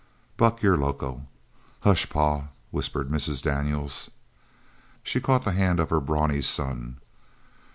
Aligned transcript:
"Buck, 0.35 0.63
you're 0.63 0.77
loco!" 0.79 1.27
"Hush, 1.81 2.09
pa!" 2.09 2.47
whispered 2.71 3.09
Mrs. 3.09 3.43
Daniels. 3.43 4.09
She 5.03 5.21
caught 5.21 5.43
the 5.43 5.51
hand 5.51 5.79
of 5.79 5.91
her 5.91 5.99
brawny 5.99 6.41
son. 6.41 6.97